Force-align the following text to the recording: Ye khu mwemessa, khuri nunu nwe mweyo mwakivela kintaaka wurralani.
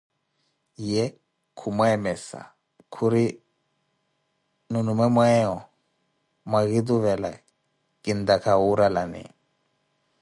Ye 0.91 1.03
khu 1.57 1.67
mwemessa, 1.77 2.41
khuri 2.93 3.25
nunu 4.71 4.91
nwe 4.97 5.07
mweyo 5.15 5.55
mwakivela 6.49 7.31
kintaaka 8.03 8.51
wurralani. 8.61 9.23